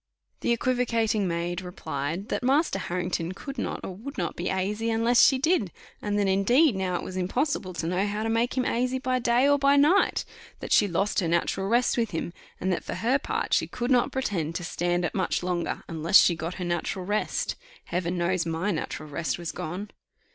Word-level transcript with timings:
The 0.39 0.51
equivocating 0.51 1.27
maid 1.27 1.61
replied, 1.61 2.29
that 2.29 2.41
Master 2.41 2.79
Harrington 2.79 3.33
could 3.33 3.59
not 3.59 3.81
or 3.83 3.93
would 3.95 4.17
not 4.17 4.35
be 4.35 4.49
asy 4.49 4.89
unless 4.89 5.23
she 5.23 5.37
did; 5.37 5.71
and 6.01 6.17
that 6.17 6.27
indeed 6.27 6.75
now 6.75 6.95
it 6.95 7.03
was 7.03 7.15
impossible 7.15 7.71
to 7.75 7.85
know 7.85 8.07
how 8.07 8.23
to 8.23 8.27
make 8.29 8.57
him 8.57 8.65
asy 8.65 8.97
by 8.97 9.19
day 9.19 9.47
or 9.47 9.59
by 9.59 9.75
night; 9.75 10.25
that 10.59 10.73
she 10.73 10.87
lost 10.87 11.19
her 11.19 11.27
natural 11.27 11.67
rest 11.67 11.97
with 11.97 12.09
him; 12.09 12.33
and 12.59 12.73
that 12.73 12.83
for 12.83 12.95
her 12.95 13.19
part 13.19 13.53
she 13.53 13.67
could 13.67 13.91
not 13.91 14.11
pretend 14.11 14.55
to 14.55 14.63
stand 14.63 15.05
it 15.05 15.13
much 15.13 15.43
longer, 15.43 15.83
unless 15.87 16.17
she 16.17 16.33
got 16.35 16.55
her 16.55 16.65
natural 16.65 17.05
rest. 17.05 17.55
Heaven 17.83 18.17
knows 18.17 18.43
my 18.43 18.71
natural 18.71 19.07
rest 19.07 19.37
was 19.37 19.51
gone! 19.51 19.91